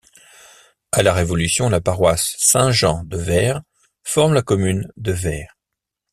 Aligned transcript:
À 0.91 1.03
la 1.03 1.13
Révolution, 1.13 1.69
la 1.69 1.79
paroisse 1.79 2.33
Saint-Jean 2.39 3.03
de 3.03 3.17
Vayres 3.19 3.61
forme 4.03 4.33
la 4.33 4.41
commune 4.41 4.91
de 4.97 5.11
Vayres. 5.11 5.55